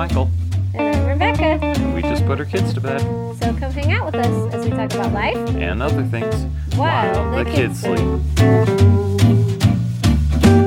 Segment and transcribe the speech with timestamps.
[0.00, 0.30] Michael,
[0.72, 1.62] And I'm Rebecca.
[1.62, 3.02] and we just put our kids to bed
[3.38, 5.36] So come hang out with us as we talk about life.
[5.36, 8.00] and other things While while the the kids kids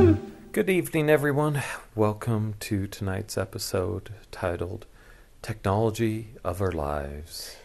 [0.05, 0.51] sleep.
[0.51, 1.63] Good evening, everyone.
[1.95, 4.85] Welcome to tonight's episode titled
[5.41, 7.55] Technology of Our Lives.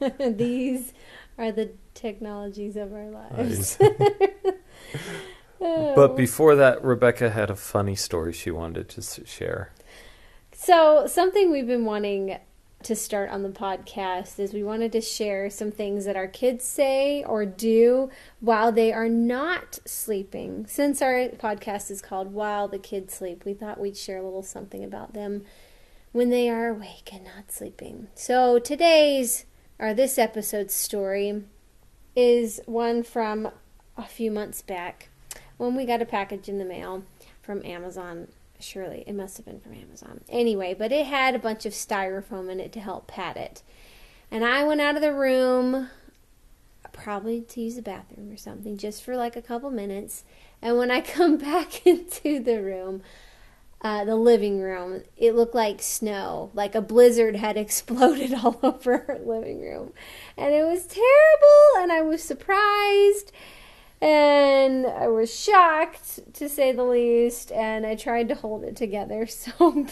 [0.18, 0.94] These
[1.36, 3.76] are the technologies of our lives.
[5.60, 6.14] But oh.
[6.16, 9.70] before that, Rebecca had a funny story she wanted to share.
[10.64, 12.38] So, something we've been wanting
[12.84, 16.64] to start on the podcast is we wanted to share some things that our kids
[16.64, 20.64] say or do while they are not sleeping.
[20.68, 24.44] Since our podcast is called While the Kids Sleep, we thought we'd share a little
[24.44, 25.44] something about them
[26.12, 28.06] when they are awake and not sleeping.
[28.14, 29.46] So, today's
[29.80, 31.42] or this episode's story
[32.14, 33.50] is one from
[33.96, 35.08] a few months back
[35.56, 37.02] when we got a package in the mail
[37.42, 38.28] from Amazon
[38.62, 40.20] surely it must have been from Amazon.
[40.28, 43.62] Anyway, but it had a bunch of styrofoam in it to help pat it.
[44.30, 45.88] And I went out of the room
[46.92, 50.24] probably to use the bathroom or something just for like a couple minutes.
[50.60, 53.02] And when I come back into the room,
[53.82, 59.04] uh, the living room, it looked like snow, like a blizzard had exploded all over
[59.08, 59.92] our living room.
[60.36, 63.32] And it was terrible, and I was surprised
[64.02, 67.52] and I was shocked to say the least.
[67.52, 69.26] And I tried to hold it together.
[69.36, 69.86] So,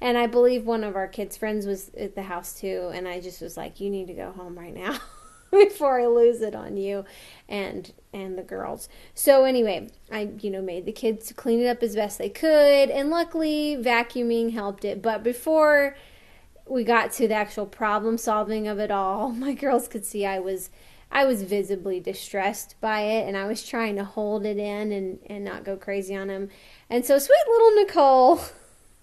[0.00, 2.90] and I believe one of our kids' friends was at the house too.
[2.92, 4.98] And I just was like, "You need to go home right now."
[5.50, 7.04] before I lose it on you
[7.48, 8.88] and and the girls.
[9.14, 12.90] So anyway, I you know made the kids clean it up as best they could
[12.90, 15.00] and luckily vacuuming helped it.
[15.00, 15.96] But before
[16.66, 20.40] we got to the actual problem solving of it all, my girls could see I
[20.40, 20.70] was
[21.12, 25.18] I was visibly distressed by it and I was trying to hold it in and,
[25.26, 26.48] and not go crazy on him.
[26.88, 28.40] And so sweet little Nicole,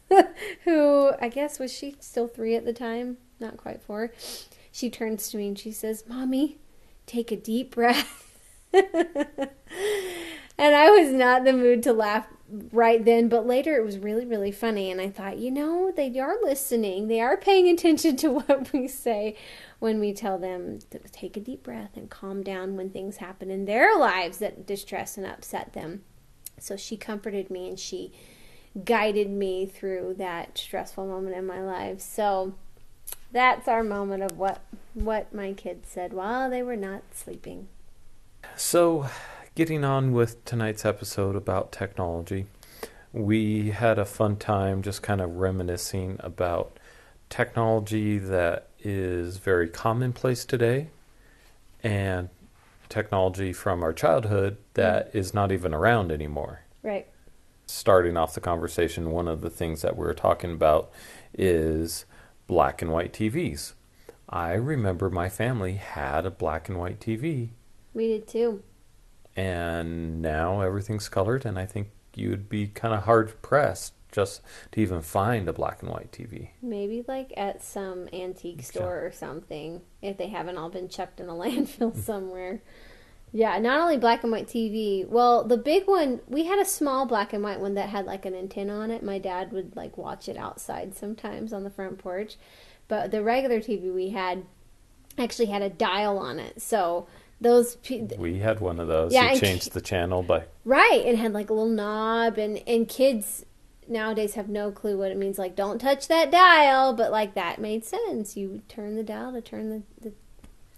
[0.64, 3.18] who I guess was she still three at the time?
[3.40, 4.12] Not quite four.
[4.72, 6.58] She turns to me and she says, Mommy,
[7.06, 8.24] take a deep breath.
[8.74, 8.86] and
[10.60, 14.26] I was not in the mood to laugh right then, but later it was really,
[14.26, 14.92] really funny.
[14.92, 17.08] And I thought, you know, they are listening.
[17.08, 19.36] They are paying attention to what we say
[19.80, 23.52] when we tell them to take a deep breath and calm down when things happen
[23.52, 26.04] in their lives that distress and upset them.
[26.60, 28.12] So she comforted me and she
[28.84, 32.02] guided me through that stressful moment in my life.
[32.02, 32.54] So
[33.32, 34.62] that's our moment of what
[34.94, 37.68] what my kids said while they were not sleeping.
[38.56, 39.08] So,
[39.58, 42.46] getting on with tonight's episode about technology,
[43.12, 46.78] we had a fun time just kind of reminiscing about
[47.28, 50.90] technology that is very commonplace today
[51.82, 52.30] and
[52.88, 55.16] technology from our childhood that mm.
[55.16, 56.62] is not even around anymore.
[56.84, 57.08] Right.
[57.66, 60.92] Starting off the conversation, one of the things that we were talking about
[61.34, 62.06] is
[62.46, 63.74] black and white TVs.
[64.30, 67.50] I remember my family had a black and white TV
[67.96, 68.62] We did too.
[69.38, 74.82] And now everything's colored and i think you'd be kind of hard pressed just to
[74.82, 79.82] even find a black and white tv Maybe like at some antique store or something,
[80.02, 82.62] if they haven't all been chucked in a landfill somewhere.
[83.34, 85.08] Yeah, not only black and white TV.
[85.08, 88.26] Well, the big one, we had a small black and white one that had like
[88.26, 89.04] an antenna on it.
[89.04, 92.38] My dad would like watch it outside sometimes on the front porch.
[92.88, 94.46] But the regular TV we had
[95.18, 96.62] actually had a dial on it.
[96.62, 97.08] So
[97.40, 101.18] those pe- we had one of those Yeah, you changed the channel by Right, it
[101.18, 103.46] had like a little knob, and and kids
[103.88, 105.38] nowadays have no clue what it means.
[105.38, 108.36] Like, don't touch that dial, but like that made sense.
[108.36, 110.14] You turn the dial to turn the the,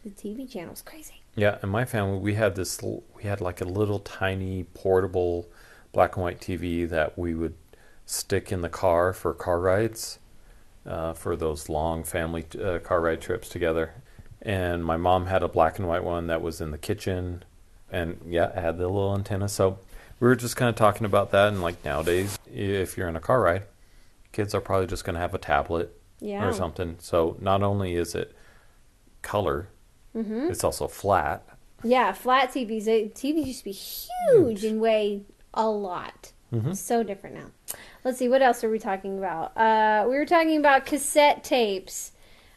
[0.04, 0.72] the TV channel.
[0.72, 1.22] It's crazy.
[1.36, 5.48] yeah in my family we had this we had like a little tiny portable
[5.92, 7.56] black and white tv that we would
[8.06, 10.20] stick in the car for car rides
[10.86, 13.94] uh, for those long family uh, car ride trips together
[14.42, 17.44] and my mom had a black and white one that was in the kitchen
[17.92, 19.78] and yeah it had the little antenna so
[20.20, 23.20] we were just kind of talking about that and like nowadays if you're in a
[23.20, 23.64] car ride
[24.32, 26.46] kids are probably just going to have a tablet Yeah.
[26.48, 28.36] or something so not only is it
[29.22, 29.68] color
[30.16, 30.50] Mm-hmm.
[30.50, 31.44] it's also flat
[31.84, 32.86] Yeah, flat TVs.
[33.14, 35.22] TVs used to be huge and weigh
[35.54, 36.32] a lot.
[36.52, 36.76] Mhm.
[36.76, 37.78] So different now.
[38.04, 39.56] Let's see, what else are we talking about?
[39.56, 42.12] Uh, we were talking about cassette tapes.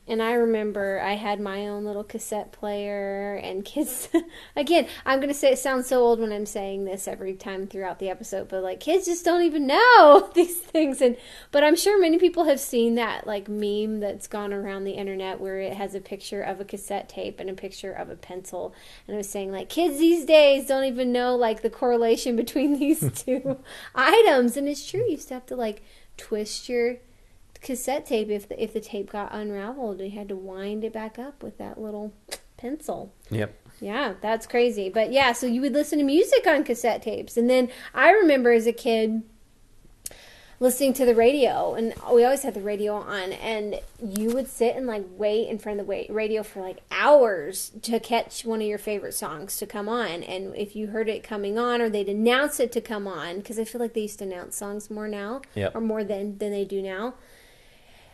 [0.08, 4.08] And I remember I had my own little cassette player and kids
[4.56, 8.00] again, I'm gonna say it sounds so old when I'm saying this every time throughout
[8.00, 11.00] the episode, but like kids just don't even know these things.
[11.00, 11.16] And
[11.52, 15.40] but I'm sure many people have seen that like meme that's gone around the internet
[15.40, 18.74] where it has a picture of a cassette tape and a picture of a pencil.
[19.06, 22.76] And it was saying like kids these days don't even know like the correlation between
[22.76, 23.58] these two
[23.94, 24.56] items.
[24.56, 25.04] And it's true.
[25.04, 25.82] You used to have to like
[26.16, 26.96] twist your
[27.62, 31.18] cassette tape, if the, if the tape got unraveled, you had to wind it back
[31.18, 32.12] up with that little
[32.56, 33.12] pencil.
[33.30, 33.58] Yep.
[33.80, 34.88] Yeah, that's crazy.
[34.88, 37.36] But yeah, so you would listen to music on cassette tapes.
[37.36, 39.22] And then I remember as a kid
[40.60, 44.76] listening to the radio and we always had the radio on and you would sit
[44.76, 48.66] and like wait in front of the radio for like hours to catch one of
[48.68, 52.08] your favorite songs to come on and if you heard it coming on or they'd
[52.08, 55.08] announce it to come on because i feel like they used to announce songs more
[55.08, 55.74] now Yep.
[55.74, 57.14] or more than than they do now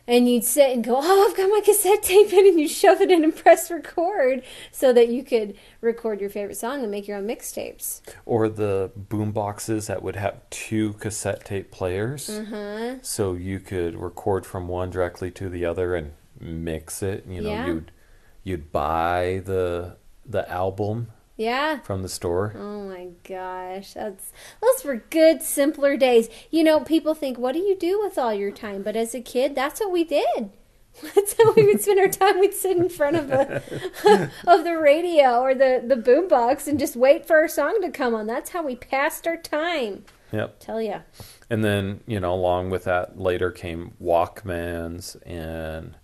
[0.08, 3.00] and you'd sit and go, "Oh, I've got my cassette tape in," and you shove
[3.00, 7.06] it in and press record so that you could record your favorite song and make
[7.06, 8.00] your own mixtapes.
[8.26, 12.28] Or the boom boxes that would have two cassette tape players.
[12.28, 12.96] Uh-huh.
[13.02, 17.24] So you could record from one directly to the other and mix it.
[17.28, 17.66] You know, Yeah.
[17.66, 17.92] you'd
[18.42, 21.08] you'd buy the the album
[21.38, 21.78] Yeah.
[21.78, 22.52] from the store.
[22.58, 26.28] Oh my gosh, that's those were good, simpler days.
[26.50, 29.20] You know, people think, "What do you do with all your time?" But as a
[29.22, 30.50] kid, that's what we did.
[31.14, 32.40] That's how we would spend our time.
[32.40, 33.62] We'd sit in front of the
[34.48, 38.16] of the radio or the the boombox and just wait for our song to come
[38.16, 38.26] on.
[38.26, 40.04] That's how we passed our time.
[40.32, 40.58] Yep.
[40.58, 41.00] Tell ya.
[41.48, 45.94] And then, you know, along with that later came Walkmans and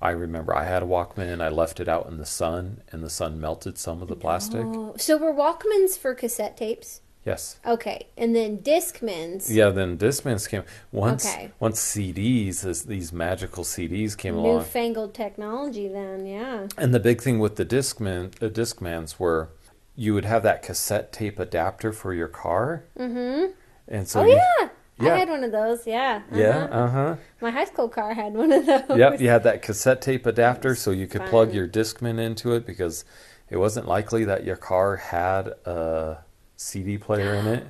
[0.00, 3.02] I remember I had a Walkman, and I left it out in the sun and
[3.02, 4.62] the sun melted some of the plastic.
[4.64, 7.00] Oh, so were Walkmans for cassette tapes?
[7.24, 7.58] Yes.
[7.64, 9.46] Okay, and then Discmans.
[9.48, 10.62] Yeah, then Discmans came
[10.92, 11.52] once Okay.
[11.58, 14.58] once CDs, this, these magical CDs came along.
[14.58, 16.66] Newfangled technology, then, yeah.
[16.76, 19.48] And the big thing with the Discman, uh, Discmans were
[19.96, 22.84] you would have that cassette tape adapter for your car.
[22.98, 23.52] Mm-hmm.
[23.88, 24.68] And so oh you, yeah.
[24.98, 25.14] Yeah.
[25.14, 25.86] I had one of those.
[25.86, 26.22] Yeah.
[26.32, 26.78] Yeah, uh-huh.
[26.78, 27.16] uh-huh.
[27.40, 28.98] My high school car had one of those.
[28.98, 32.66] Yep, you had that cassette tape adapter so you could plug your Discman into it
[32.66, 33.04] because
[33.50, 36.24] it wasn't likely that your car had a
[36.56, 37.66] CD player in it.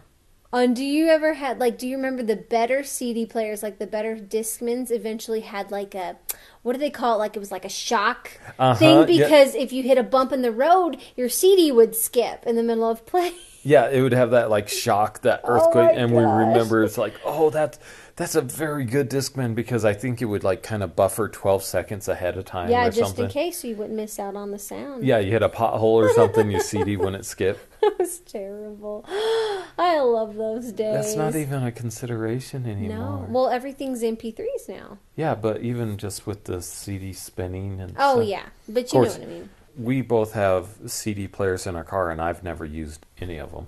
[0.54, 1.78] And do you ever had like?
[1.78, 4.90] Do you remember the better CD players, like the better Discmans?
[4.92, 6.16] Eventually had like a,
[6.62, 7.18] what do they call it?
[7.18, 9.04] Like it was like a shock Uh-huh, thing yeah.
[9.24, 12.62] because if you hit a bump in the road, your CD would skip in the
[12.62, 13.32] middle of play.
[13.66, 16.98] Yeah, it would have that like shock, that Oh earthquake, my and we remember it's
[16.98, 17.78] like, oh, that's
[18.16, 21.62] that's a very good Discman because I think it would like kind of buffer twelve
[21.64, 23.24] seconds ahead of time yeah, or just something.
[23.26, 25.04] in case you wouldn't miss out on the sound.
[25.04, 27.58] Yeah, you hit a pothole or something, your CD wouldn't skip.
[27.84, 29.04] That was terrible.
[29.78, 30.94] I love those days.
[30.94, 32.96] That's not even a consideration anymore.
[32.96, 33.26] No.
[33.28, 34.96] Well, everything's MP3s now.
[35.16, 38.26] yeah, but even just with the CD spinning and Oh stuff.
[38.28, 39.50] yeah, but you know what I mean.
[39.76, 43.66] we both have CD players in our car, and I've never used any of them.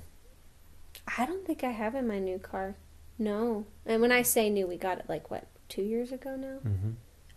[1.19, 2.75] I don't think I have in my new car.
[3.19, 3.67] No.
[3.85, 6.59] And when I say new, we got it like what two years ago now.
[6.59, 6.91] hmm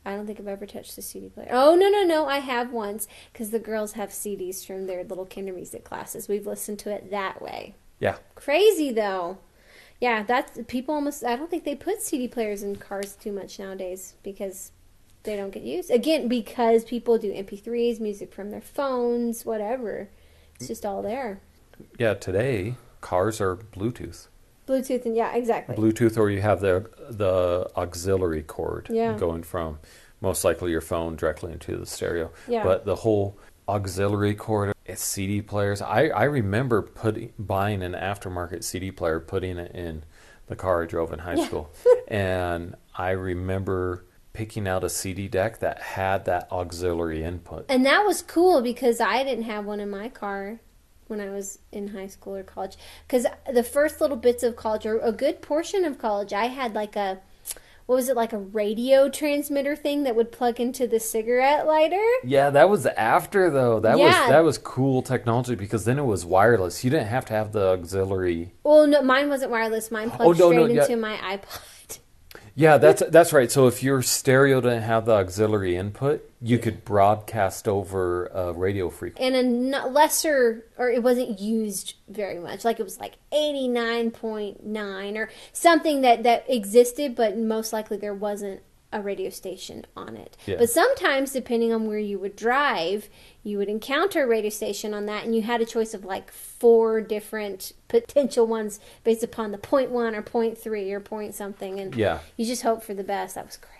[0.05, 1.49] I don't think I've ever touched the CD player.
[1.51, 2.25] Oh no no no!
[2.25, 6.27] I have once because the girls have CDs from their little Kindermusik classes.
[6.27, 7.75] We've listened to it that way.
[7.99, 8.15] Yeah.
[8.33, 9.39] Crazy though.
[9.99, 11.23] Yeah, that's people almost.
[11.25, 14.71] I don't think they put CD players in cars too much nowadays because
[15.23, 15.91] they don't get used.
[15.91, 20.09] Again, because people do MP3s, music from their phones, whatever.
[20.55, 21.41] It's just all there.
[21.97, 24.27] Yeah, today cars are Bluetooth.
[24.69, 25.75] Bluetooth and yeah, exactly.
[25.75, 29.17] Bluetooth, or you have the the auxiliary cord Yeah.
[29.17, 29.79] going from
[30.21, 32.31] most likely your phone directly into the stereo.
[32.47, 32.63] Yeah.
[32.63, 33.37] But the whole
[33.67, 35.81] auxiliary cord, it's CD players.
[35.81, 40.03] I, I remember putting buying an aftermarket CD player, putting it in
[40.47, 41.45] the car I drove in high Yeah.
[41.45, 41.71] school,
[42.07, 47.65] and I remember picking out a CD deck that had that auxiliary input.
[47.69, 50.59] And that was cool because I didn't have one in my car
[51.09, 52.77] when I was in high school or college.
[53.07, 56.73] Because the first little bits of college, or a good portion of college, I had
[56.75, 57.19] like a,
[57.85, 62.05] what was it, like a radio transmitter thing that would plug into the cigarette lighter?
[62.23, 63.79] Yeah, that was after though.
[63.79, 64.05] That Yeah.
[64.05, 66.83] was that was cool technology because then it was wireless.
[66.83, 68.53] You didn't have to have the auxiliary.
[68.63, 69.89] Well, no, mine wasn't wireless.
[69.89, 70.83] Mine oh, plugged Oh, no, no, straight yeah.
[70.83, 71.61] into my iPod.
[72.59, 73.49] Yeah, that's that's right.
[73.49, 78.89] So if your stereo didn't have the auxiliary input, you could broadcast over a radio
[78.89, 79.33] frequency.
[79.33, 82.65] And a lesser, or it wasn't used very much.
[82.65, 88.61] Like it was like 89.9 or something that, that existed, but most likely there wasn't
[88.91, 90.35] a radio station on it.
[90.47, 90.55] Yeah.
[90.57, 93.09] But sometimes, depending on where you would drive,
[93.43, 96.31] you would encounter a radio station on that, and you had a choice of like
[96.31, 101.79] four different potential ones based upon the point one or point three or point something.
[101.79, 102.19] And Yeah.
[102.35, 103.35] you just hope for the best.
[103.35, 103.75] That was crazy.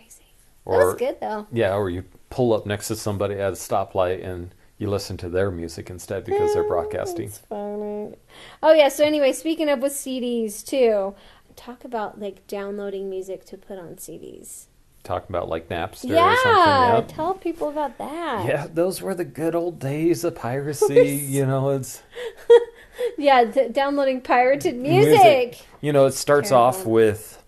[0.66, 1.48] that was good though.
[1.52, 5.28] yeah, or you pull up next to somebody at a stoplight and you listen to
[5.28, 7.26] their music instead because they're broadcasting.
[7.30, 8.16] That's funny.
[8.62, 8.90] Oh yeah.
[8.90, 11.16] So anyway, speaking of with CDs too,
[11.56, 14.68] talk about like downloading music to put on CDs.
[15.04, 16.96] Talking about like Napster or something.
[16.96, 17.08] Yep.
[17.08, 18.46] Tell people about that.
[18.46, 21.26] Yeah, those were the good old days of piracy.
[21.28, 22.04] you know, it's
[23.18, 23.46] Yeah.
[23.46, 25.60] d- downloading pirated music.
[25.82, 27.42] You know, it starts off with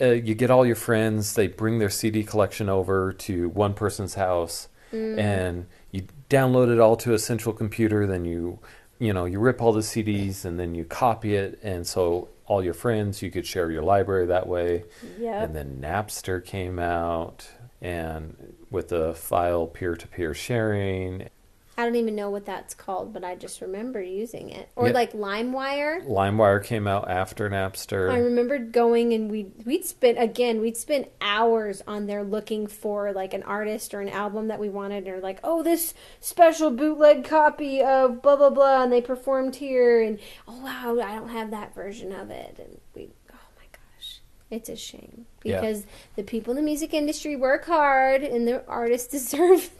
[0.00, 1.34] uh, you get all your friends.
[1.34, 6.96] They bring their CD collection over to one person's house, and you download it all
[6.98, 8.06] to a central computer.
[8.06, 8.58] Then you,
[8.98, 12.62] you know, you rip all the CDs and then you copy it, and so all
[12.62, 14.84] your friends you could share your library that way.
[15.18, 15.42] Yep.
[15.42, 17.48] And then Napster came out,
[17.80, 21.30] and with the file peer-to-peer sharing,
[21.76, 24.68] I don't even know what that's called, but I just remember using it.
[24.76, 24.92] Or Yeah.
[24.92, 26.06] like LimeWire.
[26.06, 28.10] LimeWire came out after Napster.
[28.12, 33.12] I remember going and we we'd spend again we'd spend hours on there looking for
[33.12, 37.24] like an artist or an album that we wanted or like oh this special bootleg
[37.24, 41.50] copy of blah blah blah and they performed here and oh wow I don't have
[41.52, 45.60] that version of it and we oh my gosh it's a shame Yeah.
[45.60, 45.86] because
[46.16, 49.70] the people in the music industry work hard and the artists deserve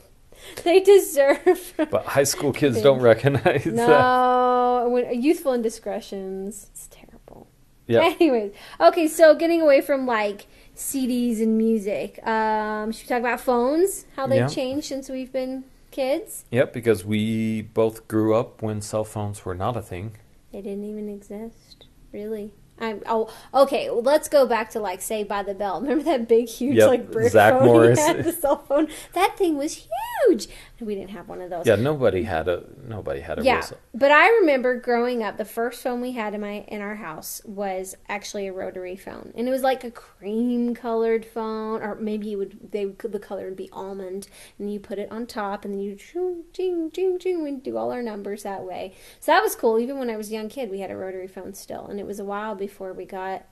[0.65, 3.73] they deserve But high school kids don't recognize that.
[3.75, 7.47] no when, youthful indiscretions it's terrible
[7.87, 8.01] Yeah.
[8.21, 10.47] Anyways, okay, so getting away from like
[10.77, 14.07] CDs and music, um, should we talk about phones?
[14.17, 14.49] How they've Yeah.
[14.49, 16.45] changed since we've been kids?
[16.51, 20.13] Yep, because we both grew up when cell phones were not a thing.
[20.51, 22.53] They didn't even exist, really.
[22.79, 23.91] I'm, oh, okay.
[23.91, 25.81] Well, let's go back to like Saved by the Bell.
[25.83, 27.99] Remember that big, huge, Yep, like brick Zack phone Morris.
[27.99, 28.89] he had, the cell phone.
[29.13, 29.87] That thing was
[30.27, 30.49] huge.
[30.81, 31.65] We didn't have one of those.
[31.65, 33.65] Yeah, nobody had a nobody had a Yeah,
[33.95, 35.37] but I remember growing up.
[35.37, 39.33] The first phone we had in my in our house was actually a rotary phone,
[39.37, 43.21] and it was like a cream colored phone, or maybe it would they would, the
[43.21, 44.27] color would be almond,
[44.59, 47.45] and you put it on top, and then you ching ching ching ching.
[47.45, 48.95] We'd do all our numbers that way.
[49.21, 49.79] So that was cool.
[49.79, 52.07] Even when I was a young kid, we had a rotary phone still, and it
[52.07, 53.45] was a while before we got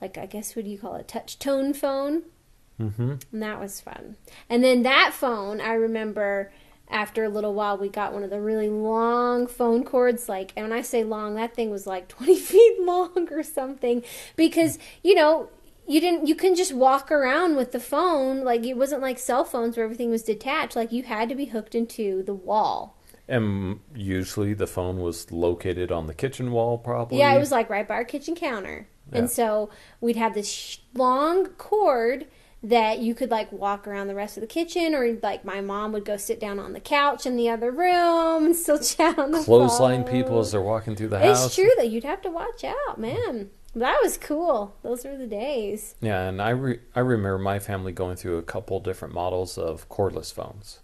[0.00, 2.22] like I guess what do you call it, touch tone phone.
[2.80, 3.22] Mhm.
[3.32, 4.16] And that was fun.
[4.50, 6.52] And then that phone, I remember
[6.88, 10.28] after a little while, we got one of the really long phone cords.
[10.28, 14.04] Like, and when I say long, that thing was like 20 feet long or something.
[14.36, 15.48] Because, you know,
[15.88, 18.44] you didn't, you couldn't just walk around with the phone.
[18.44, 20.76] Like, it wasn't like cell phones where everything was detached.
[20.76, 22.96] Like, you had to be hooked into the wall.
[23.28, 27.18] And usually the phone was located on the kitchen wall, probably.
[27.18, 28.88] Yeah, it was like right by our kitchen counter.
[29.12, 29.18] Yeah.
[29.18, 32.26] And so we'd have this long cord
[32.62, 35.92] that you could like walk around the rest of the kitchen, or like my mom
[35.92, 39.30] would go sit down on the couch in the other room and still chat on
[39.32, 40.12] the clothesline phone.
[40.12, 41.46] people as they're walking through the house.
[41.46, 43.50] It's true that you'd have to watch out, man.
[43.74, 44.74] That was cool.
[44.82, 45.96] Those were the days.
[46.00, 49.88] Yeah, and I re- I remember my family going through a couple different models of
[49.90, 50.80] cordless phones.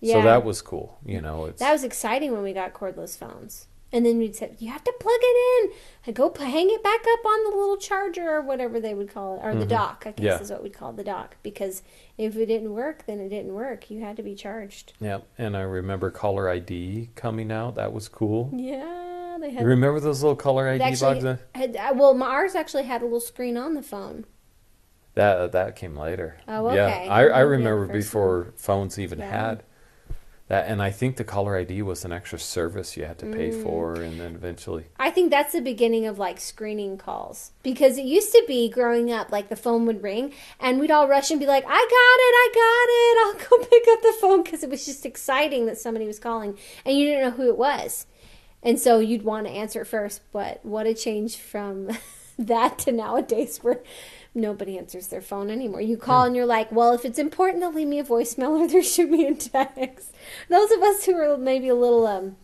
[0.00, 0.98] Yeah, So that was cool.
[1.04, 3.66] You know, it's that was exciting when we got cordless phones.
[3.90, 5.72] And then we'd say, you have to plug it in
[6.06, 9.36] and go hang it back up on the little charger or whatever they would call
[9.36, 10.24] it, or the dock, I guess Mm-hmm.
[10.26, 10.40] Yeah.
[10.42, 11.36] is what we'd call the dock.
[11.42, 11.82] Because
[12.18, 13.90] if it didn't work, then it didn't work.
[13.90, 14.92] You had to be charged.
[15.00, 15.20] yeah.
[15.38, 17.76] And I remember caller ID coming out.
[17.76, 18.50] That was cool.
[18.54, 19.66] Yeah, they You had.
[19.66, 21.40] remember those little caller ID actually bugs?
[21.54, 24.26] had, uh, well, my, ours actually had a little screen on the phone.
[25.14, 26.36] That that came later.
[26.46, 27.08] Oh, Yeah, okay.
[27.08, 29.30] I, I remember before phones even Yeah.
[29.30, 29.62] had
[30.48, 33.50] that, and I think the caller ID was an extra service you had to pay
[33.50, 33.62] Mm.
[33.62, 38.04] for, and then eventually, I think that's the beginning of like screening calls because it
[38.04, 41.38] used to be growing up like the phone would ring and we'd all rush and
[41.38, 43.44] be like, "I got it, I got it!
[43.52, 46.56] I'll go pick up the phone" because it was just exciting that somebody was calling
[46.84, 48.06] and you didn't know who it was,
[48.62, 50.22] and so you'd want to answer it first.
[50.32, 51.90] But what a change from
[52.38, 53.82] that to nowadays where
[54.34, 55.80] nobody answers their phone anymore.
[55.80, 58.68] You call and you're like, "Well, if it's important, they'll leave me a voicemail or
[58.68, 60.14] they'll shoot me a text."
[60.48, 62.36] Those of us who are maybe a little um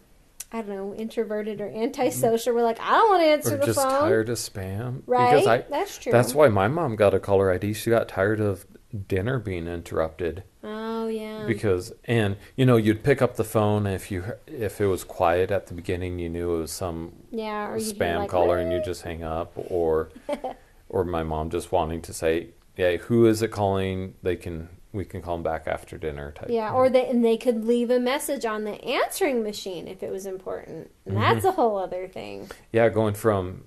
[0.52, 2.54] I don't know, introverted or antisocial.
[2.54, 3.90] We're like, I don't want to answer or the just phone.
[3.90, 5.02] tired of spam.
[5.04, 5.32] Right?
[5.32, 6.12] Because I, That's true.
[6.12, 7.72] That's why my mom got a caller ID.
[7.72, 8.64] She got tired of
[9.08, 11.44] dinner being interrupted Oh yeah.
[11.46, 15.50] because, and you know, you'd pick up the phone if you if it was quiet
[15.50, 19.22] at the beginning, you knew it was some yeah, spam caller, and you just hang
[19.22, 20.10] up, or
[20.88, 24.14] or my mom just wanting to say, "Yeah, who is it calling?
[24.22, 26.48] They can we can call them back after dinner." Type.
[26.48, 26.76] Yeah, thing.
[26.76, 30.24] or they and they could leave a message on the answering machine if it was
[30.24, 30.90] important.
[31.06, 31.20] Mm-hmm.
[31.20, 32.50] that's a whole other thing.
[32.72, 33.64] yeah, going from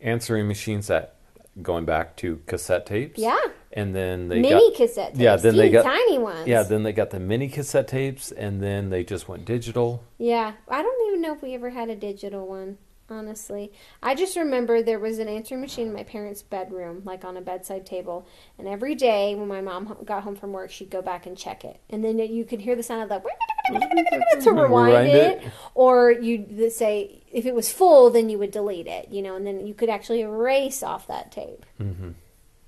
[0.00, 1.16] answering machines that
[1.62, 3.18] going back to cassette tapes.
[3.18, 3.38] Yeah.
[3.78, 5.20] And then they Mini got cassette tapes.
[5.20, 6.46] yeah, then they teeny got- tiny ones.
[6.46, 10.02] yeah, then they got the mini cassette tapes, and then they just went digital.
[10.18, 12.78] Yeah, I don't even know if we ever had a digital one,
[13.10, 13.72] honestly.
[14.02, 17.40] I just remember there was an answering machine in my parents' bedroom, like on a
[17.40, 18.26] bedside table,
[18.58, 21.64] and every day when my mom got home from work, she'd go back and check
[21.64, 21.80] it.
[21.90, 23.28] And then you could hear the sound of the
[24.40, 25.52] to rewind Rewind it, it.
[25.74, 29.46] or you'd say if it was full, then you would delete it, you know, and
[29.46, 31.64] then you could actually erase off that tape.
[31.76, 32.10] hmm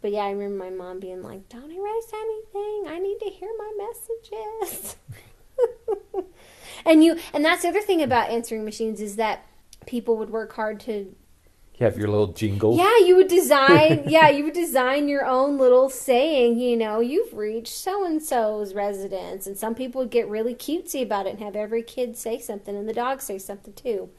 [0.01, 2.85] But yeah, I remember my mom being like, "Don't erase anything.
[2.89, 4.97] I need to hear my messages."
[6.87, 9.47] and you, and that's the other thing about answering machines is that
[9.87, 11.15] people would work hard to
[11.79, 12.77] You have your little jingle.
[12.77, 14.05] Yeah, you would design.
[14.09, 16.59] yeah, you would design your own little saying.
[16.59, 21.03] You know, you've reached so and so's residence, and some people would get really cutesy
[21.03, 24.11] about it and have every kid say something, and the dog say something too.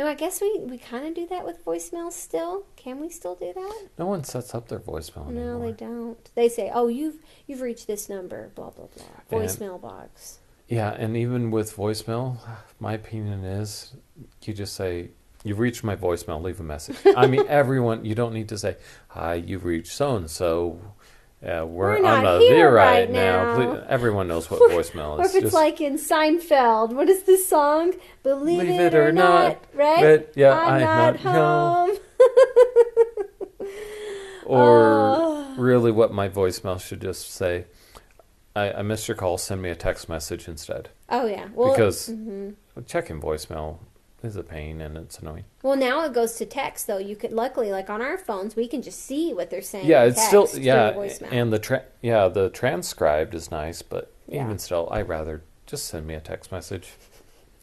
[0.00, 2.64] And I guess we we kind of do that with voicemails still.
[2.74, 3.88] Can we still do that?
[3.98, 5.58] No one sets up their voicemail anymore.
[5.58, 6.34] No, they don't.
[6.34, 7.16] They say, "Oh, you've
[7.46, 9.04] you've reached this number." Blah blah blah.
[9.38, 10.38] And- Voicemail box.
[10.68, 12.38] Yeah, and even with voicemail,
[12.78, 13.92] my opinion is
[14.42, 15.10] you just say,
[15.42, 16.96] You've reached my voicemail, leave a message.
[17.16, 18.76] I mean, everyone, you don't need to say,
[19.08, 20.78] Hi, you've reached so and so.
[21.42, 23.56] We're, We're on not a here right, right now.
[23.56, 25.20] now." Everyone knows what voicemail is.
[25.20, 27.94] Or if it's Just like in Seinfeld, what is this song?
[28.22, 30.00] Believe, Believe it, or not, right?
[30.26, 31.98] but, yeah, I'm, I'm not, not home.
[34.44, 35.54] or Oh.
[35.56, 37.64] really what my voicemail should just say,
[38.54, 40.90] I, I missed your call, send me a text message instead.
[41.08, 41.48] Oh yeah.
[41.54, 42.54] Well, because mhm.
[42.86, 43.78] checking voicemail
[44.22, 45.44] is a pain and it's annoying.
[45.62, 46.98] well, now it goes to text though.
[46.98, 49.86] You could luckily, like on our phones, we can just see what they're saying.
[49.86, 50.90] yeah it's still yeah
[51.30, 54.44] and the tra- yeah the transcribed is nice but Yeah.
[54.44, 56.92] even still i rather just send me a text message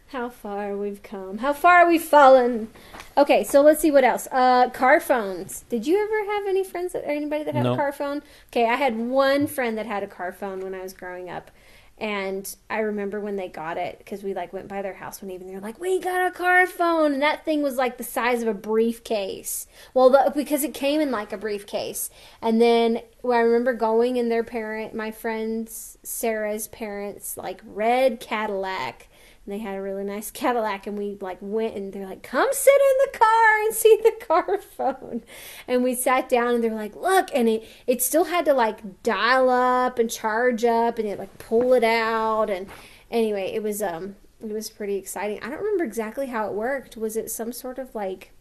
[0.09, 1.39] How far we've come.
[1.39, 2.69] How far we've fallen.
[3.17, 4.27] Okay, so let's see what else.
[4.31, 5.61] Uh, car phones.
[5.67, 7.73] Did you ever have any friends that, or anybody that had No.
[7.73, 8.21] a car phone?
[8.51, 11.49] Okay, I had one friend that had a car phone when I was growing up.
[11.97, 15.31] And I remember when they got it because we like went by their house one
[15.31, 15.51] evening.
[15.51, 18.49] They're like, "We got a car phone," and that thing was like the size of
[18.49, 19.65] a briefcase.
[19.93, 22.09] Well, the, because it came in like a briefcase.
[22.41, 28.19] And then well, I remember going in their parent, my friend's Sarah's parents, like red
[28.19, 29.07] Cadillac,
[29.47, 32.73] they had a really nice Cadillac, and we like went and they're like, "Come sit
[32.73, 35.23] in the car and see the car phone."
[35.67, 39.03] And we sat down, and they're like, "Look!" And it it still had to like
[39.03, 42.67] dial up and charge up, and it like pull it out, and
[43.11, 45.39] anyway, it was um it was pretty exciting.
[45.41, 46.97] I don't remember exactly how it worked.
[46.97, 48.31] Was it some sort of like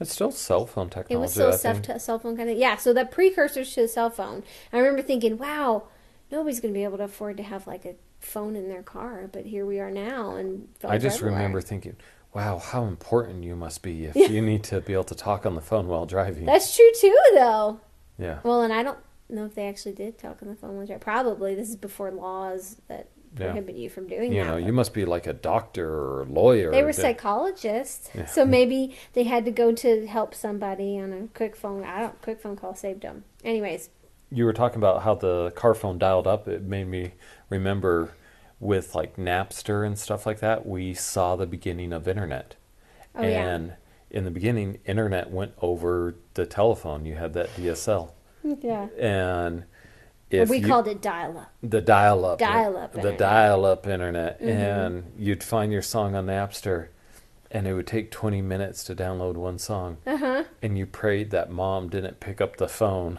[0.00, 2.76] it's still cell phone technology it was still cell, cell phone kind of yeah.
[2.76, 4.42] So the precursors to the cell phone.
[4.72, 5.84] I remember thinking, wow,
[6.30, 9.28] nobody's going to be able to afford to have like a phone in their car,
[9.32, 11.38] but here we are now, and i just everywhere.
[11.38, 11.96] remember thinking
[12.34, 15.54] wow how important you must be if you need to be able to talk on
[15.54, 17.80] the phone while driving That's true too, though.
[18.18, 20.86] yeah Well, and I don't know if they actually did talk on the phone while
[20.86, 21.00] driving.
[21.00, 23.08] Probably this is before laws that
[23.38, 23.46] Yeah.
[23.46, 24.50] prohibit you from doing you that.
[24.50, 28.26] know you must be like a doctor or a lawyer They were psychologists, Yeah.
[28.26, 31.84] so maybe they had to go to help somebody on a quick phone.
[31.84, 33.24] I don't quick phone call saved them.
[33.44, 33.90] Anyways,
[34.34, 36.48] you were talking about how the car phone dialed up.
[36.48, 37.12] It made me
[37.48, 38.12] remember
[38.60, 42.56] with like napster and stuff like that we saw the beginning of internet.
[43.14, 43.46] Oh, yeah.
[43.48, 43.74] and
[44.10, 47.04] in the beginning internet went over the telephone.
[47.06, 48.10] You had that dsl
[48.60, 49.64] yeah, and
[50.30, 51.52] if we you, called it dial up.
[51.62, 52.38] the dial-up.
[52.38, 54.40] Dial-up the dial-up internet.
[54.40, 54.48] Mhm.
[54.48, 56.88] and you'd find your song on napster
[57.50, 59.98] and it would take 20 minutes to download one song.
[60.06, 60.44] Uh huh.
[60.62, 63.18] and you prayed that mom didn't pick up the phone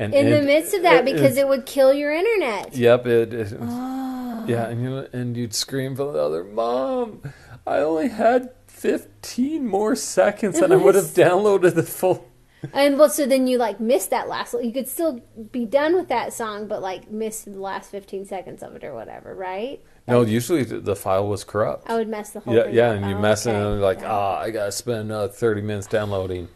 [0.00, 2.74] and In the midst of that, it- because it- it would kill your internet.
[2.74, 4.44] Yep, it, it Oh.
[4.48, 7.22] yeah, and you and you'd scream for the other mom.
[7.66, 12.26] I only had fifteen more seconds, and I would have downloaded the full.
[12.74, 14.54] And well, so then you like missed that last.
[14.60, 18.62] You could still be done with that song, but like miss the last fifteen seconds
[18.62, 19.80] of it or whatever, right?
[20.08, 21.88] No, usually the the file was corrupt.
[21.88, 22.74] I would mess the whole yeah, thing.
[22.74, 22.96] yeah, up.
[22.96, 24.12] and you Oh, mess it, and you're like, Yeah.
[24.12, 26.48] ah, I gotta spend another thirty minutes downloading,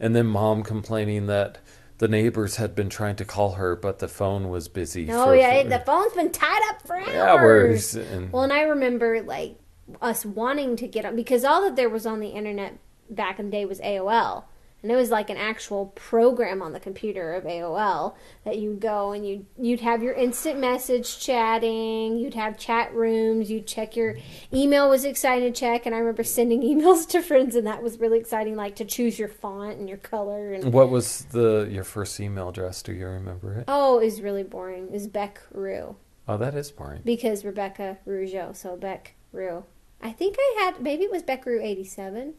[0.00, 1.58] and then mom complaining that
[1.98, 5.08] the neighbors had been trying to call her, but the phone was busy.
[5.10, 7.12] Oh for- yeah, for- the phone's been tied up for hours.
[7.12, 7.94] hours.
[7.94, 9.58] And, Well, and I remember like
[10.02, 12.78] us wanting to get on because all that there was on the internet
[13.10, 14.44] back in the day was AOL.
[14.84, 19.12] And it was like an actual program on the computer of AOL that you'd go
[19.12, 24.18] and you'd, you'd have your instant message chatting, you'd have chat rooms, you'd check your
[24.52, 25.86] email was exciting to check.
[25.86, 29.18] And I remember sending emails to friends, and that was really exciting, like to choose
[29.18, 30.52] your font and your color.
[30.52, 32.82] And what was the your first email address?
[32.82, 33.64] Do you remember it?
[33.68, 34.88] oh, it was really boring.
[34.88, 35.96] It was Beck Rue.
[36.28, 37.00] Oh, that is boring.
[37.06, 39.64] because Rebecca Rougeau, so Beck Rue.
[40.02, 42.34] I think I had maybe it was Beck Rue eighty seven.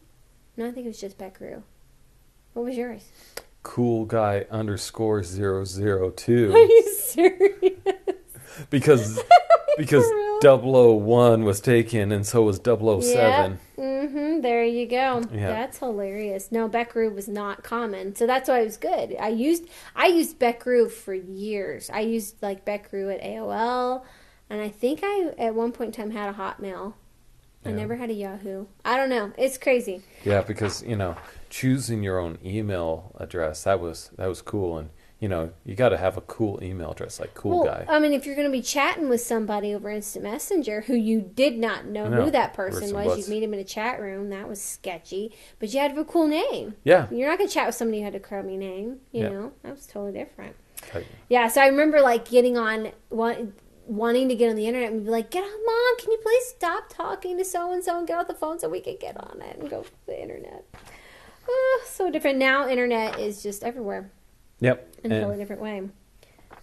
[0.56, 1.64] No, I think it was just Beck Rue.
[2.56, 3.02] What was yours?
[3.62, 6.48] Cool guy underscore zero zero Are two.
[6.52, 7.74] you serious?
[8.70, 9.22] because
[9.76, 10.06] because
[10.40, 14.40] For 001 was taken and so was 007 Mm-hmm.
[14.40, 15.22] There you go.
[15.30, 15.48] Yeah.
[15.48, 16.50] That's hilarious.
[16.50, 19.14] No, Beck was not common, so that's why it was good.
[19.20, 19.64] I used
[19.94, 21.90] I used Beck for years.
[21.90, 24.02] I used like Beck at AOL,
[24.48, 26.94] and I think I at one point in time had a Hotmail.
[27.66, 28.64] I never had a Yahoo.
[28.82, 29.32] I don't know.
[29.36, 30.02] It's crazy.
[30.24, 31.16] yeah because you know
[31.50, 35.88] choosing your own email address that was that was cool and you know, you got
[35.88, 37.86] to have a cool email address, like cool Well, guy.
[37.88, 41.22] I mean, if you're going to be chatting with somebody over Instant Messenger who you
[41.22, 43.18] did not know No, who that person person was, was.
[43.20, 44.28] you'd meet him in a chat room.
[44.28, 45.32] That was sketchy.
[45.58, 46.74] But you had to have a cool name.
[46.84, 47.06] yeah.
[47.10, 48.98] You're not going to chat with somebody who had a crummy name.
[49.10, 49.28] You Yeah.
[49.30, 50.54] know, that was totally different.
[51.30, 55.04] Yeah, so I remember like getting on want, wanting to get on the internet and
[55.04, 55.96] be like, "Get on, mom!
[55.98, 58.68] Can you please stop talking to so and so and get off the phone so
[58.68, 60.64] we can get on it and go to the internet?"
[61.48, 62.68] Oh, so different now.
[62.68, 64.10] Internet is just everywhere
[64.60, 64.96] Yep.
[65.04, 65.88] in a totally different way.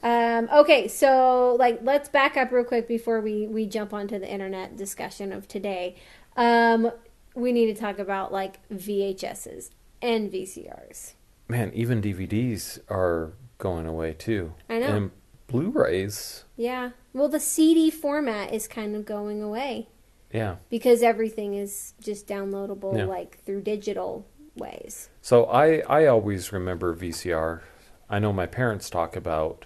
[0.02, 4.30] Um, okay, so like let's back up real quick before we we jump onto the
[4.30, 5.96] internet discussion of today.
[6.36, 6.91] Um,
[7.36, 9.69] we need to talk about like VHSs
[10.02, 11.13] and VCRs.
[11.48, 14.54] man, even DVDs are going away too.
[14.69, 14.88] I know.
[14.88, 15.12] And
[15.48, 19.88] Blu-rays, Yeah, well, the CD format is kind of going away.
[20.34, 20.56] yeah.
[20.69, 23.06] because everything is just downloadable Yeah.
[23.06, 25.09] like through digital ways.
[25.21, 27.61] So I I always remember VCR.
[28.09, 29.65] I know my parents talk about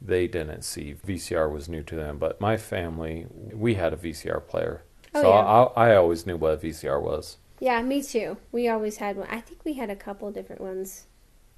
[0.00, 4.46] they didn't see VCR was new to them, but my family we had a VCR
[4.46, 4.82] player.
[5.14, 5.82] Oh, so yeah.
[5.84, 7.38] I, I always knew what a VCR was.
[7.58, 8.38] Yeah, me too.
[8.52, 9.28] We always had one.
[9.30, 11.06] I think we had a couple different ones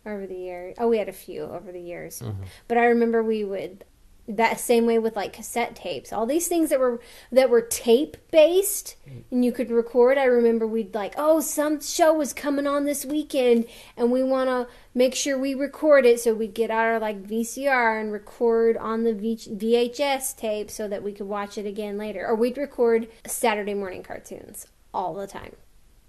[0.04, 0.74] over the years.
[0.78, 2.20] Oh, we had a few over the years.
[2.20, 2.42] Mm-hmm.
[2.66, 3.85] But I remember we would
[4.28, 6.12] that same way with like cassette tapes.
[6.12, 8.96] All these things that were that were tape based
[9.30, 10.16] and you could record.
[10.18, 14.48] I remember we'd like, "Oh, some show was coming on this weekend and we want
[14.48, 18.76] to make sure we record it." So we'd get out our like VCR and record
[18.76, 22.26] on the v- VHS tape so that we could watch it again later.
[22.26, 25.56] Or we'd record Saturday morning cartoons all the time.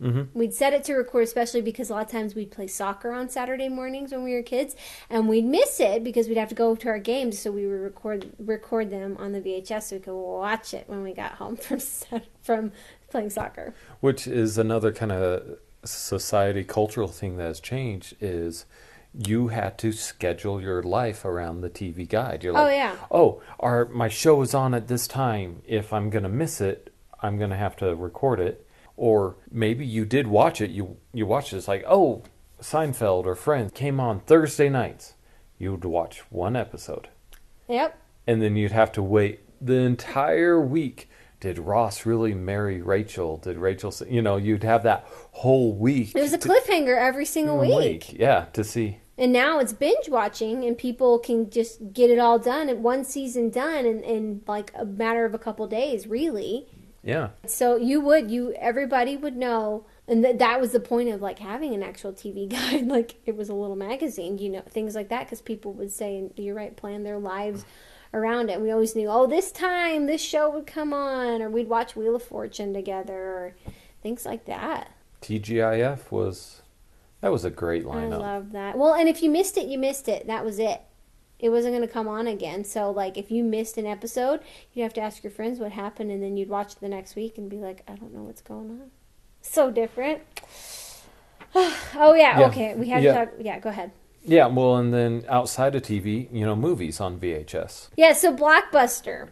[0.03, 0.37] Mm-hmm.
[0.37, 3.29] We'd set it to record, especially because a lot of times we'd play soccer on
[3.29, 4.75] Saturday mornings when we were kids,
[5.09, 7.39] and we'd miss it because we'd have to go to our games.
[7.39, 11.03] So we would record record them on the VHS so we could watch it when
[11.03, 11.79] we got home from
[12.41, 12.71] from
[13.09, 13.73] playing soccer.
[14.01, 18.65] Which is another kind of society cultural thing that has changed is
[19.13, 22.43] you had to schedule your life around the TV guide.
[22.43, 22.95] You're like, Oh, yeah.
[23.11, 25.61] oh, our my show is on at this time.
[25.67, 28.65] If I'm gonna miss it, I'm gonna have to record it.
[28.95, 30.69] Or maybe you did watch it.
[30.71, 31.57] You you watched it.
[31.57, 32.23] It's like, oh,
[32.61, 35.13] Seinfeld or Friends came on Thursday nights.
[35.57, 37.07] You would watch one episode,
[37.69, 37.97] Yep.
[38.27, 41.09] and then you'd have to wait the entire week.
[41.39, 43.37] Did Ross really marry Rachel?
[43.37, 43.91] Did Rachel?
[43.91, 46.15] Say, you know, you'd have that whole week.
[46.15, 48.13] It was a to- cliffhanger every single week.
[48.13, 48.99] Yeah, to see.
[49.17, 53.03] And now it's binge watching, and people can just get it all done and one
[53.05, 56.67] season done in, in like a matter of a couple days, really.
[57.03, 61.21] Yeah, So you would you everybody would know, and th- that was the point of
[61.21, 64.95] like having an actual TV guide, like it was a little magazine, you know, things
[64.95, 67.65] like that, because people would say, you're right, plan their lives
[68.13, 68.61] around it.
[68.61, 72.15] We always knew, oh, this time this show would come on, or we'd watch Wheel
[72.15, 73.55] of Fortune together, or
[74.01, 74.89] things like that.
[75.21, 76.61] TGIF was
[77.19, 78.13] that was a great lineup.
[78.13, 78.77] I love that.
[78.77, 80.27] Well, and if you missed it, you missed it.
[80.27, 80.81] That was it.
[81.43, 82.63] It wasn't going to come on again.
[82.63, 84.39] So, like, if you missed an episode,
[84.71, 87.37] you'd have to ask your friends what happened, and then you'd watch the next week
[87.37, 88.91] and be like, I don't know what's going on.
[89.41, 90.21] So different.
[91.55, 92.39] oh, yeah.
[92.39, 92.47] Yeah.
[92.47, 92.75] Okay.
[92.75, 93.13] We had Yeah.
[93.13, 93.35] to talk.
[93.41, 93.91] Yeah, go ahead.
[94.23, 97.89] Yeah, well, and then outside of TV, you know, movies on VHS.
[97.97, 99.27] Yeah, so Blockbuster.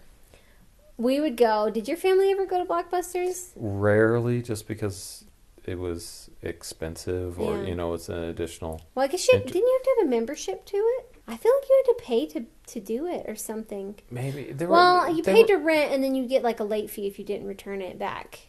[0.97, 1.69] We would go.
[1.69, 3.52] Did your family ever go to Blockbusters?
[3.56, 5.24] Rarely, just because
[5.63, 7.69] it was expensive, or Yeah.
[7.69, 8.82] you know, it's an additional.
[8.95, 11.11] Well, I guess you Int- didn't you have to have a membership to it?
[11.27, 13.95] I feel like you had to pay to to do it or something.
[14.10, 15.15] Maybe there Well, were.
[15.15, 17.25] you paid were- to rent, and then you get like a late fee if you
[17.25, 18.47] didn't return it back.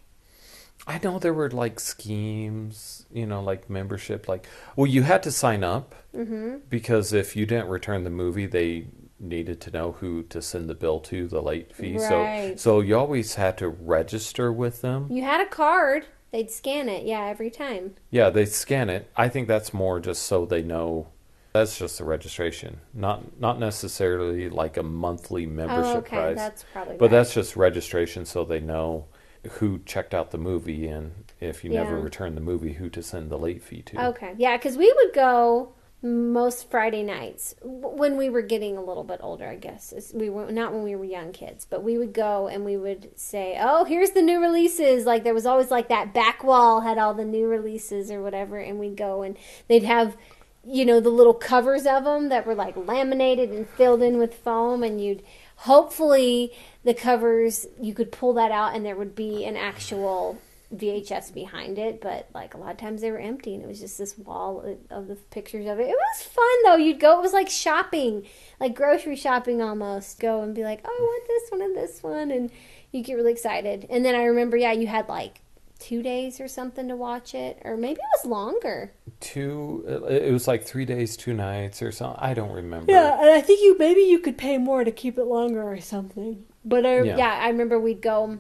[0.86, 4.28] I know there were like schemes, you know, like membership.
[4.28, 6.56] Like, well, you had to sign up Mm-hmm.
[6.68, 10.74] because if you didn't return the movie, they needed to know who to send the
[10.74, 11.96] bill to, the late fee.
[11.96, 12.58] Right.
[12.60, 15.06] So, so you always had to register with them.
[15.10, 16.04] You had a card.
[16.32, 17.94] They'd scan it, yeah, every time.
[18.10, 19.10] Yeah, they scan it.
[19.16, 21.08] I think that's more just so they know.
[21.52, 26.36] That's just the registration, not not necessarily like a monthly membership oh, okay, price.
[26.36, 26.96] that's probably.
[26.96, 27.10] but right.
[27.10, 29.06] that's just registration, so they know
[29.50, 33.30] who checked out the movie and if you never return the movie, who to send
[33.30, 34.06] the late fee to.
[34.06, 34.34] okay.
[34.38, 39.20] Yeah, because we would go most Friday nights when we were getting a little bit
[39.22, 39.46] older.
[39.46, 42.64] I guess we were not when we were young kids, but we would go and
[42.64, 46.42] we would say, "Oh, here's the new releases." Like there was always like that back
[46.42, 49.36] wall had all the new releases or whatever, and we'd go and
[49.68, 50.16] they'd have.
[50.64, 54.34] You know the little covers of them that were like laminated and filled in with
[54.34, 55.22] foam, and you'd
[55.56, 56.52] hopefully
[56.84, 60.38] the covers you could pull that out and there would be an actual
[60.74, 63.80] VHS behind it, but like a lot of times they were empty and it was
[63.80, 65.88] just this wall of- the pictures of it.
[65.88, 66.76] It was fun though.
[66.76, 68.26] You'd go, it was like shopping,
[68.58, 70.18] like grocery shopping almost.
[70.18, 72.50] Go and be like, oh, I want this one and this one, and
[72.90, 73.86] you get really excited.
[73.90, 75.41] And then I remember, yeah, you had like
[75.82, 78.92] two days or something to watch it, or maybe it was longer.
[79.20, 82.18] Two, it it was like three days, two nights, or something.
[82.22, 82.90] I don't remember.
[82.92, 85.80] Yeah, and I think you maybe you could pay more to keep it longer or
[85.80, 86.44] something.
[86.64, 87.16] But I, Yeah.
[87.16, 87.38] yeah.
[87.42, 88.38] I remember we'd go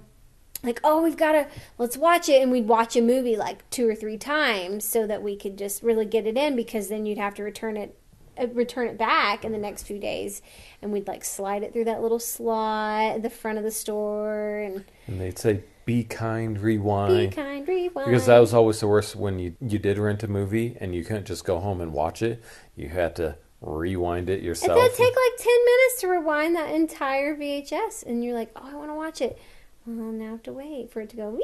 [0.62, 1.46] like, oh, we've got to
[1.78, 5.22] let's watch it, and we'd watch a movie like two or three times so that
[5.22, 7.96] we could just really get it in because then you'd have to return it.
[8.38, 10.40] uh, Return it back in the next few days,
[10.80, 14.58] and we'd like slide it through that little slot at the front of the store,
[14.60, 18.06] and And they'd say, "Be kind, be rewind." kind, rewind.
[18.06, 21.04] Because that was always the worst when you you did rent a movie and you
[21.04, 22.42] couldn't just go home and watch it.
[22.76, 24.76] You had to rewind it yourself.
[24.76, 28.04] that'd take like 10 minutes to rewind that entire VHS.
[28.04, 29.38] And you're like, oh, I want to watch it.
[29.86, 31.38] Well, now I have to wait for it to go.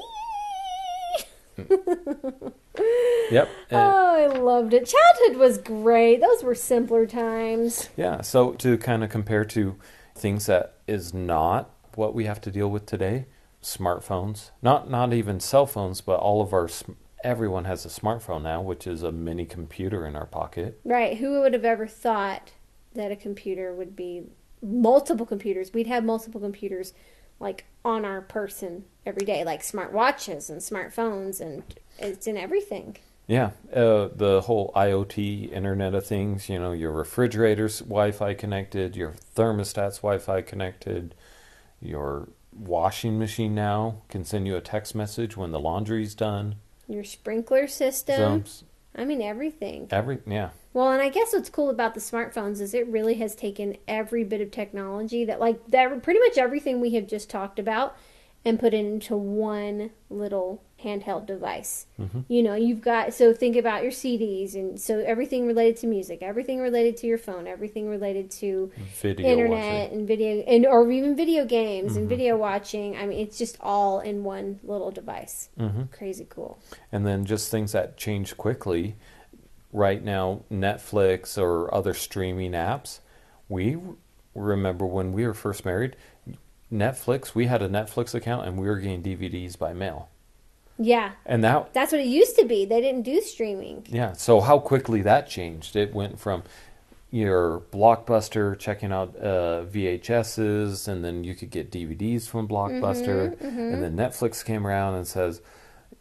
[1.56, 3.48] Yep.
[3.70, 4.86] and- oh, I loved it.
[4.86, 6.20] Childhood was great.
[6.20, 7.88] Those were simpler times.
[7.96, 9.76] Yeah, so to kind of compare to
[10.14, 13.26] things that is not what we have to deal with today,
[13.62, 16.68] smartphones, not not even cell phones, but all of our
[17.24, 20.80] everyone has a smartphone now, which is a mini computer in our pocket.
[20.84, 21.18] Right.
[21.18, 22.52] Who would have ever thought
[22.94, 24.24] that a computer would be
[24.62, 25.72] multiple computers?
[25.72, 26.92] We'd have multiple computers
[27.40, 31.62] like on our person every day, like smart watches and smartphones, and
[31.98, 32.96] it's in everything.
[33.26, 36.48] Yeah, uh, the whole IoT, Internet of Things.
[36.48, 41.14] You know, your refrigerator's Wi-Fi connected, your thermostat's Wi-Fi connected,
[41.80, 46.56] your washing machine now can send you a text message when the laundry's done.
[46.88, 48.44] Your sprinkler system.
[48.46, 48.64] So
[48.96, 49.86] I mean, everything.
[49.90, 53.36] every yeah, Well, and I guess what's cool about the smartphones is it really has
[53.36, 57.60] taken every bit of technology that, like, that pretty much everything we have just talked
[57.60, 57.96] about
[58.44, 61.86] and put it into one little handheld device.
[62.00, 62.20] Mm-hmm.
[62.28, 66.22] You know, you've got, so think about your CDs, and so everything related to music,
[66.22, 69.98] everything related to your phone, everything related to video internet watching.
[69.98, 71.98] and video, and or even video games Mm-hmm.
[71.98, 72.96] and video watching.
[72.96, 75.48] I mean, it's just all in one little device.
[75.58, 76.60] hmm Crazy cool.
[76.92, 78.96] And then just things that change quickly.
[79.72, 83.00] Right now, Netflix or other streaming apps.
[83.50, 83.76] We
[84.34, 85.94] remember when we were first married,
[86.72, 90.08] Netflix, we had a Netflix account and we were getting DVDs by mail.
[90.78, 92.64] Yeah, And that, that's what it used to be.
[92.64, 93.84] They didn't do streaming.
[93.88, 95.74] yeah, so how quickly that changed.
[95.74, 96.44] It went from
[97.10, 103.40] your Blockbuster checking out uh, VHSs, and then you could get DVDs from Blockbuster.
[103.40, 105.40] And then Netflix came around and says,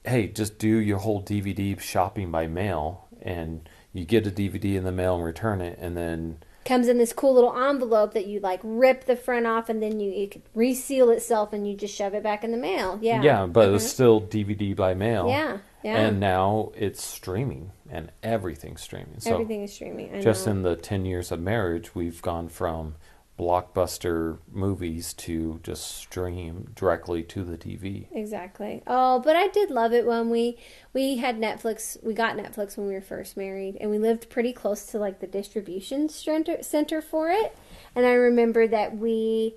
[0.06, 4.84] hey, just do your whole DVD shopping by mail, and you get a DVD in
[4.84, 8.40] the mail and return it, and then comes in this cool little envelope that you
[8.40, 11.96] like rip the front off and then you it could reseal itself and you just
[11.96, 13.00] shove it back in the mail.
[13.02, 13.22] Yeah.
[13.22, 13.88] Yeah, but it's Mhm.
[13.88, 15.28] still DVD by mail.
[15.30, 15.58] Yeah.
[15.84, 15.98] Yeah.
[15.98, 19.20] And now it's streaming, and everything's streaming.
[19.20, 20.14] So Everything is streaming.
[20.14, 20.52] I just know.
[20.54, 22.96] in the 10 years of marriage, we've gone from
[23.38, 28.08] blockbuster movies to just stream directly to the TV.
[28.12, 28.82] Exactly.
[28.88, 30.58] Oh, but I did love it when we
[30.94, 32.02] we had Netflix.
[32.04, 35.20] We got Netflix when we were first married, and we lived pretty close to like
[35.20, 37.56] the distribution center center for it.
[37.96, 39.56] And I remember that we,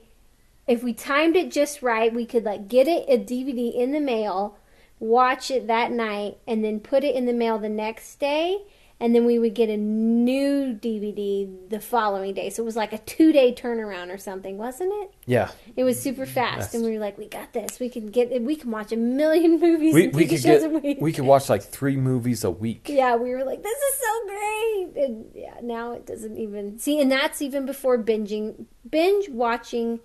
[0.67, 4.01] if we timed it just right, we could like get it a DVD in the
[4.01, 4.59] mail,
[4.99, 8.59] watch it that night, and then put it in the mail the next day.
[9.01, 12.51] And then we would get a new DVD the following day.
[12.51, 15.15] So it was like a two day turnaround or something, wasn't it?
[15.25, 15.51] Yeah.
[15.75, 16.35] It was super mm-hmm.
[16.35, 16.75] fast, Yes.
[16.75, 17.81] and we were like, "We got this.
[17.81, 18.43] We can get.
[18.43, 21.49] We can watch a million movies We, we could get a week." we could watch
[21.49, 22.89] like three movies a week.
[22.91, 27.01] yeah, we were like, "This is so great!" And yeah, now it doesn't even see,
[27.01, 30.01] and that's even before binging, binge watching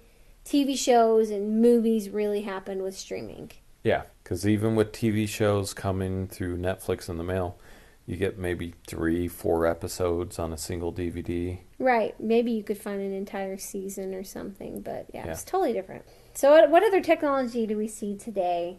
[0.46, 3.52] TV shows and movies really happened with streaming.
[3.84, 7.58] Yeah, because even with TV shows coming through Netflix in the mail,
[8.08, 11.60] you get maybe three, four episodes on a single DVD.
[11.80, 12.20] Right?
[12.20, 15.32] Maybe you could find an entire season or something, but yeah, Yeah.
[15.32, 16.06] it's totally different.
[16.34, 18.78] So, what, what other technology do we see today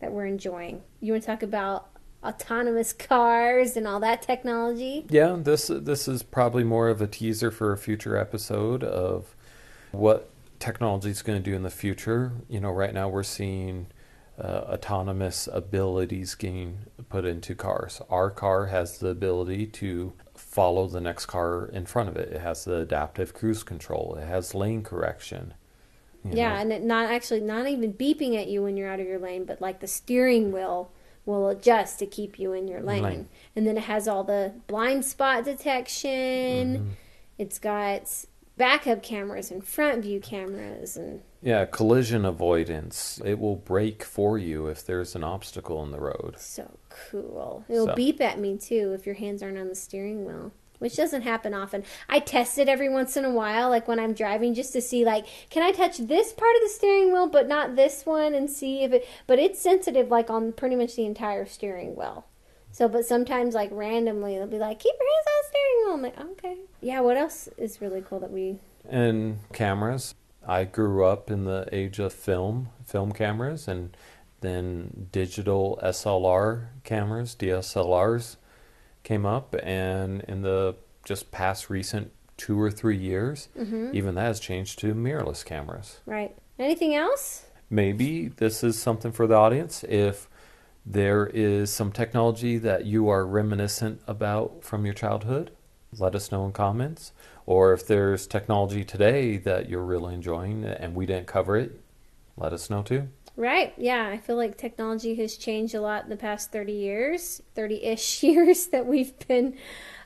[0.00, 0.82] that we're enjoying?
[1.00, 1.88] You want to talk about
[2.22, 5.06] autonomous cars and all that technology?
[5.08, 9.34] Yeah, this this is probably more of a teaser for a future episode of
[9.92, 12.32] what technology is going to do in the future.
[12.48, 13.86] You know, right now we're seeing
[14.42, 16.78] uh, autonomous abilities getting
[17.08, 18.02] put into cars.
[18.10, 22.32] Our car has the ability to follow the next car in front of it.
[22.32, 24.16] It has the adaptive cruise control.
[24.20, 25.54] It has lane correction.
[26.24, 26.56] Yeah, know.
[26.56, 29.44] and it not actually not even beeping at you when you're out of your lane,
[29.44, 30.90] but like the steering wheel
[31.24, 33.02] will adjust to keep you in your lane.
[33.02, 33.28] Lane.
[33.54, 36.10] And then it has all the blind spot detection.
[36.76, 36.88] Mm-hmm.
[37.38, 38.24] It's got
[38.56, 43.20] backup cameras and front view cameras and Yeah, collision avoidance.
[43.24, 46.36] It will brake for you if there's an obstacle in the road.
[46.38, 46.70] so
[47.10, 47.64] cool.
[47.68, 50.52] It'll So- beep at me too if your hands aren't on the steering wheel.
[50.78, 51.84] which doesn't happen often.
[52.08, 55.04] I test it every once in a while, like when I'm driving, just to see,
[55.04, 58.50] like, can I touch this part of the steering wheel, but not this one, and
[58.50, 59.06] see if it.
[59.28, 62.24] But it's sensitive, like on pretty much the entire steering wheel.
[62.72, 65.94] So, but sometimes, like randomly, they'll be like, "Keep your hands on the steering wheel."
[65.94, 67.00] I'm like, "Okay." Yeah.
[67.00, 68.58] What else is really cool that we?
[68.88, 70.14] And cameras.
[70.46, 73.96] I grew up in the age of film, film cameras, and
[74.40, 78.36] then digital SLR cameras, DSLRs,
[79.04, 83.90] came up, and in the just past recent two or three years, Mm-hmm.
[83.94, 86.00] even that has changed to mirrorless cameras.
[86.06, 86.34] Right.
[86.58, 87.46] Anything else?
[87.70, 89.82] maybe this is something for the audience.
[89.88, 90.28] If
[90.84, 95.52] there is some technology that you are reminiscent about from your childhood,
[95.98, 97.12] let us know in comments.
[97.46, 101.80] Or if there's technology today that you're really enjoying and we didn't cover it,
[102.36, 103.08] let us know too.
[103.36, 103.72] Right.
[103.76, 104.08] Yeah.
[104.08, 108.22] I feel like technology has changed a lot in the past 30 years, 30 ish
[108.22, 109.56] years that we've been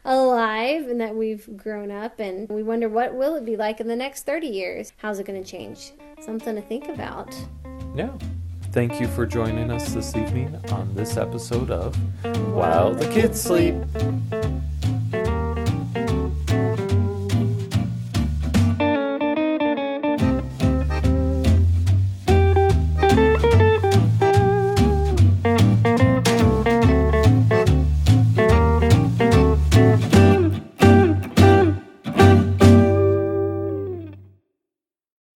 [0.04, 2.20] alive and that we've grown up.
[2.20, 4.92] And we wonder what will it be like in the next 30 years?
[4.98, 5.92] How's it going to change?
[6.20, 7.34] Something to think about.
[7.94, 8.10] Yeah.
[8.76, 11.96] Thank you for joining us this evening on this episode of
[12.52, 13.74] While the Kids Sleep.